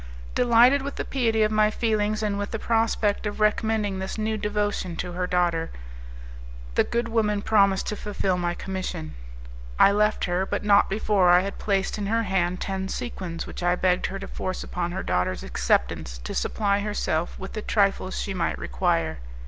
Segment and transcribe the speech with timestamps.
[0.33, 4.35] Delighted with the piety of my feelings and with the prospect of recommending this new
[4.35, 5.69] devotion to her daughter,
[6.73, 9.13] the good woman promised to fulfil my commission.
[9.77, 13.61] I left her, but not before I had placed in her hand ten sequins which
[13.61, 18.19] I begged her to force upon her daughter's acceptance to supply herself with the trifles
[18.19, 19.19] she might require.